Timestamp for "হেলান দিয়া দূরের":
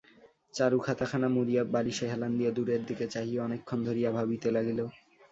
2.11-2.81